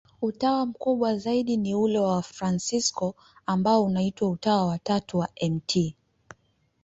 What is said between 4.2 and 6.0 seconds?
Utawa wa Tatu wa Mt.